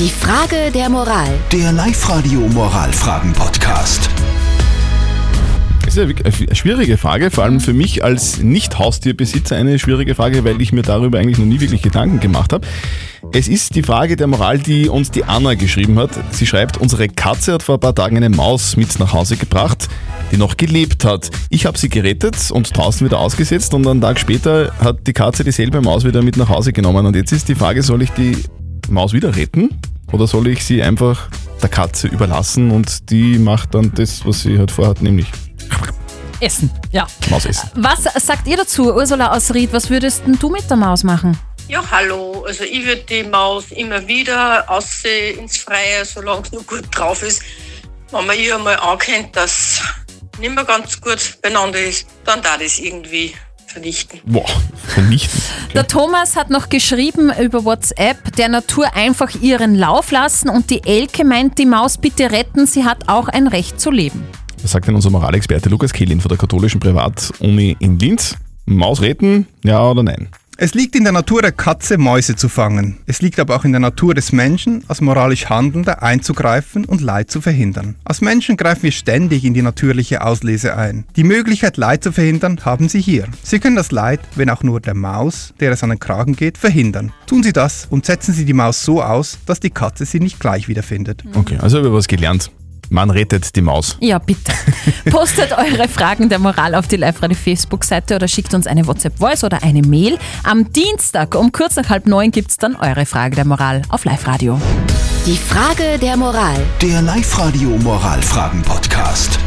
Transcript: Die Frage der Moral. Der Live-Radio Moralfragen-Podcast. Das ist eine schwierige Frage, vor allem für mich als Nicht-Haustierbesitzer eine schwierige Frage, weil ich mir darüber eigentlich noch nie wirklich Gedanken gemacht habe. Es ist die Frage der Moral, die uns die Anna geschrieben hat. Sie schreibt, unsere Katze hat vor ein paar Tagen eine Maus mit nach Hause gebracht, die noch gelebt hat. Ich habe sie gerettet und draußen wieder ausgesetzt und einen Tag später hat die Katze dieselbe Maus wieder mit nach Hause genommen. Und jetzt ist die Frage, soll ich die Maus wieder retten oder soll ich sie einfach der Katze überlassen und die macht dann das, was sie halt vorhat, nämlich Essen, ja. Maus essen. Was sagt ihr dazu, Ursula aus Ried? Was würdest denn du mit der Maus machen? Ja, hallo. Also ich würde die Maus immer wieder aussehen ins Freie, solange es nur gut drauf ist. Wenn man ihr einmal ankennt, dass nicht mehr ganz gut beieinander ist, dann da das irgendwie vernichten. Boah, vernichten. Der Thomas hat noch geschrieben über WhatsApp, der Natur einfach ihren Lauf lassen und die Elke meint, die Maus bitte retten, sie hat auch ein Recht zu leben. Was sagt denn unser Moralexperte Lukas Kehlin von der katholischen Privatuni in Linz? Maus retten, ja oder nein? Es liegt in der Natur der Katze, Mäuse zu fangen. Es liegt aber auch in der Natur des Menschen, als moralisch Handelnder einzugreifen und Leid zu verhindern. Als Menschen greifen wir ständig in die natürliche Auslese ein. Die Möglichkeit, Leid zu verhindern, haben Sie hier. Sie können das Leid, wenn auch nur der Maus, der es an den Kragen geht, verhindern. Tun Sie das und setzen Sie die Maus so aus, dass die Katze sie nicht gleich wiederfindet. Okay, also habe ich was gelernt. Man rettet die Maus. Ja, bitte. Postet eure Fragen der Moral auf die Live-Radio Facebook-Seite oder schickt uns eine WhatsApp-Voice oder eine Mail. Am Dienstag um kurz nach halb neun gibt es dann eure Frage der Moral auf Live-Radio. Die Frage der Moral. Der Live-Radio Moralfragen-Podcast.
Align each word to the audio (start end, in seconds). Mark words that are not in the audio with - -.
Die 0.00 0.08
Frage 0.08 0.70
der 0.72 0.88
Moral. 0.88 1.28
Der 1.52 1.72
Live-Radio 1.72 2.40
Moralfragen-Podcast. 2.40 4.08
Das 5.84 5.94
ist 5.94 5.98
eine 5.98 6.56
schwierige 6.56 6.96
Frage, 6.96 7.30
vor 7.30 7.44
allem 7.44 7.60
für 7.60 7.74
mich 7.74 8.02
als 8.02 8.38
Nicht-Haustierbesitzer 8.38 9.56
eine 9.56 9.78
schwierige 9.78 10.14
Frage, 10.14 10.42
weil 10.42 10.62
ich 10.62 10.72
mir 10.72 10.80
darüber 10.80 11.18
eigentlich 11.18 11.36
noch 11.36 11.44
nie 11.44 11.60
wirklich 11.60 11.82
Gedanken 11.82 12.18
gemacht 12.18 12.54
habe. 12.54 12.66
Es 13.34 13.46
ist 13.46 13.74
die 13.74 13.82
Frage 13.82 14.16
der 14.16 14.26
Moral, 14.26 14.58
die 14.58 14.88
uns 14.88 15.10
die 15.10 15.24
Anna 15.24 15.52
geschrieben 15.52 15.98
hat. 15.98 16.12
Sie 16.30 16.46
schreibt, 16.46 16.78
unsere 16.78 17.06
Katze 17.08 17.52
hat 17.52 17.62
vor 17.62 17.74
ein 17.74 17.80
paar 17.80 17.94
Tagen 17.94 18.16
eine 18.16 18.30
Maus 18.30 18.78
mit 18.78 18.98
nach 19.00 19.12
Hause 19.12 19.36
gebracht, 19.36 19.86
die 20.32 20.38
noch 20.38 20.56
gelebt 20.56 21.04
hat. 21.04 21.30
Ich 21.50 21.66
habe 21.66 21.76
sie 21.76 21.90
gerettet 21.90 22.50
und 22.50 22.74
draußen 22.74 23.06
wieder 23.06 23.18
ausgesetzt 23.18 23.74
und 23.74 23.86
einen 23.86 24.00
Tag 24.00 24.18
später 24.18 24.72
hat 24.78 25.06
die 25.06 25.12
Katze 25.12 25.44
dieselbe 25.44 25.82
Maus 25.82 26.04
wieder 26.06 26.22
mit 26.22 26.38
nach 26.38 26.48
Hause 26.48 26.72
genommen. 26.72 27.04
Und 27.04 27.16
jetzt 27.16 27.32
ist 27.32 27.50
die 27.50 27.54
Frage, 27.54 27.82
soll 27.82 28.00
ich 28.00 28.10
die 28.12 28.38
Maus 28.90 29.12
wieder 29.12 29.34
retten 29.36 29.80
oder 30.12 30.26
soll 30.26 30.48
ich 30.48 30.64
sie 30.64 30.82
einfach 30.82 31.28
der 31.62 31.68
Katze 31.68 32.08
überlassen 32.08 32.70
und 32.70 33.10
die 33.10 33.38
macht 33.38 33.74
dann 33.74 33.92
das, 33.94 34.24
was 34.26 34.42
sie 34.42 34.58
halt 34.58 34.70
vorhat, 34.70 35.02
nämlich 35.02 35.26
Essen, 36.40 36.70
ja. 36.90 37.06
Maus 37.28 37.44
essen. 37.44 37.70
Was 37.74 38.04
sagt 38.04 38.48
ihr 38.48 38.56
dazu, 38.56 38.94
Ursula 38.94 39.36
aus 39.36 39.52
Ried? 39.52 39.72
Was 39.72 39.90
würdest 39.90 40.22
denn 40.26 40.38
du 40.38 40.48
mit 40.48 40.68
der 40.70 40.78
Maus 40.78 41.04
machen? 41.04 41.38
Ja, 41.68 41.84
hallo. 41.90 42.44
Also 42.46 42.64
ich 42.64 42.84
würde 42.86 43.02
die 43.02 43.22
Maus 43.24 43.70
immer 43.70 44.06
wieder 44.08 44.68
aussehen 44.68 45.40
ins 45.40 45.58
Freie, 45.58 46.04
solange 46.04 46.42
es 46.42 46.52
nur 46.52 46.62
gut 46.64 46.84
drauf 46.90 47.22
ist. 47.22 47.42
Wenn 48.10 48.26
man 48.26 48.38
ihr 48.38 48.56
einmal 48.56 48.76
ankennt, 48.76 49.36
dass 49.36 49.82
nicht 50.38 50.54
mehr 50.54 50.64
ganz 50.64 50.98
gut 51.00 51.38
beieinander 51.42 51.78
ist, 51.78 52.06
dann 52.24 52.40
da 52.42 52.56
das 52.56 52.78
irgendwie 52.78 53.34
vernichten. 53.70 54.20
Boah, 54.24 54.48
vernichten. 54.84 55.40
Der 55.74 55.86
Thomas 55.86 56.36
hat 56.36 56.50
noch 56.50 56.68
geschrieben 56.68 57.30
über 57.40 57.64
WhatsApp, 57.64 58.34
der 58.36 58.48
Natur 58.48 58.96
einfach 58.96 59.30
ihren 59.40 59.76
Lauf 59.76 60.10
lassen 60.10 60.48
und 60.48 60.70
die 60.70 60.82
Elke 60.84 61.24
meint, 61.24 61.58
die 61.58 61.66
Maus 61.66 61.96
bitte 61.96 62.32
retten, 62.32 62.66
sie 62.66 62.84
hat 62.84 63.08
auch 63.08 63.28
ein 63.28 63.46
Recht 63.46 63.80
zu 63.80 63.90
leben. 63.90 64.24
Was 64.62 64.72
sagt 64.72 64.88
denn 64.88 64.94
unser 64.94 65.10
Moralexperte 65.10 65.68
Lukas 65.68 65.92
Kehlin 65.92 66.20
von 66.20 66.28
der 66.28 66.38
katholischen 66.38 66.80
Privatuni 66.80 67.76
in 67.78 67.98
Linz? 67.98 68.36
Maus 68.66 69.00
retten, 69.00 69.46
ja 69.64 69.82
oder 69.88 70.02
nein? 70.02 70.28
Es 70.62 70.74
liegt 70.74 70.94
in 70.94 71.04
der 71.04 71.14
Natur 71.14 71.40
der 71.40 71.52
Katze, 71.52 71.96
Mäuse 71.96 72.36
zu 72.36 72.50
fangen. 72.50 72.98
Es 73.06 73.22
liegt 73.22 73.40
aber 73.40 73.56
auch 73.56 73.64
in 73.64 73.72
der 73.72 73.80
Natur 73.80 74.12
des 74.12 74.30
Menschen, 74.30 74.84
als 74.88 75.00
moralisch 75.00 75.46
Handelnder 75.46 76.02
einzugreifen 76.02 76.84
und 76.84 77.00
Leid 77.00 77.30
zu 77.30 77.40
verhindern. 77.40 77.94
Als 78.04 78.20
Menschen 78.20 78.58
greifen 78.58 78.82
wir 78.82 78.92
ständig 78.92 79.46
in 79.46 79.54
die 79.54 79.62
natürliche 79.62 80.22
Auslese 80.22 80.76
ein. 80.76 81.06
Die 81.16 81.24
Möglichkeit, 81.24 81.78
Leid 81.78 82.04
zu 82.04 82.12
verhindern, 82.12 82.60
haben 82.62 82.90
Sie 82.90 83.00
hier. 83.00 83.26
Sie 83.42 83.58
können 83.58 83.74
das 83.74 83.90
Leid, 83.90 84.20
wenn 84.36 84.50
auch 84.50 84.62
nur 84.62 84.82
der 84.82 84.92
Maus, 84.92 85.54
der 85.60 85.72
es 85.72 85.82
an 85.82 85.88
den 85.88 85.98
Kragen 85.98 86.36
geht, 86.36 86.58
verhindern. 86.58 87.10
Tun 87.26 87.42
Sie 87.42 87.54
das 87.54 87.86
und 87.88 88.04
setzen 88.04 88.34
Sie 88.34 88.44
die 88.44 88.52
Maus 88.52 88.84
so 88.84 89.02
aus, 89.02 89.38
dass 89.46 89.60
die 89.60 89.70
Katze 89.70 90.04
sie 90.04 90.20
nicht 90.20 90.40
gleich 90.40 90.68
wiederfindet. 90.68 91.24
Okay, 91.32 91.56
also 91.56 91.78
habe 91.78 91.88
ich 91.88 91.94
was 91.94 92.06
gelernt. 92.06 92.50
Man 92.90 93.10
rettet 93.10 93.56
die 93.56 93.62
Maus. 93.62 93.96
Ja, 94.00 94.18
bitte. 94.18 94.52
Postet 95.10 95.52
eure 95.52 95.88
Fragen 95.88 96.28
der 96.28 96.38
Moral 96.38 96.74
auf 96.74 96.88
die 96.88 96.96
Live-Radio 96.96 97.36
Facebook-Seite 97.36 98.16
oder 98.16 98.28
schickt 98.28 98.52
uns 98.52 98.66
eine 98.66 98.86
WhatsApp-Voice 98.86 99.44
oder 99.44 99.62
eine 99.62 99.82
Mail. 99.82 100.18
Am 100.42 100.72
Dienstag 100.72 101.34
um 101.34 101.52
kurz 101.52 101.76
nach 101.76 101.88
halb 101.88 102.06
neun 102.06 102.30
gibt 102.30 102.50
es 102.50 102.56
dann 102.56 102.76
eure 102.76 103.06
Frage 103.06 103.36
der 103.36 103.44
Moral 103.46 103.82
auf 103.88 104.04
Live-Radio. 104.04 104.60
Die 105.26 105.36
Frage 105.36 105.98
der 105.98 106.16
Moral. 106.16 106.56
Der 106.82 107.00
Live-Radio 107.02 107.70
Moralfragen-Podcast. 107.78 109.39